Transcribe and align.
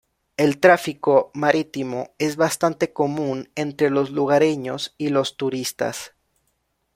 El 0.35 0.57
tráfico 0.59 1.29
marítimo 1.35 2.15
es 2.17 2.35
bastante 2.35 2.91
común 2.91 3.51
entre 3.53 3.91
los 3.91 4.09
lugareños 4.09 4.95
y 4.97 5.09
los 5.09 5.37
turistas. 5.37 6.15